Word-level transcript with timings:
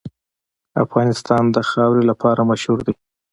افغانستان 0.83 1.43
د 1.55 1.57
خاوره 1.69 2.03
لپاره 2.11 2.41
مشهور 2.51 2.79
دی. 2.87 2.93